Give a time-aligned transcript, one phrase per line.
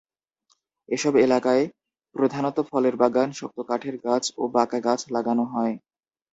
[0.89, 1.63] এসব এলাকায়
[2.15, 5.75] প্রধানত ফলের বাগান, শক্ত কাঠের গাছ ও বাকা গাছ লাগানো হয়।